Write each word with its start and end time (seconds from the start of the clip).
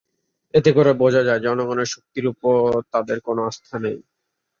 এতে 0.53 0.69
করে 0.77 0.91
বোঝা 1.01 1.21
যায়, 1.27 1.43
জনগণের 1.45 1.89
শক্তির 1.93 2.25
ওপর 2.31 2.59
তাদের 2.93 3.17
কোনো 3.27 3.41
আস্থা 3.49 3.75
নেই। 3.83 3.97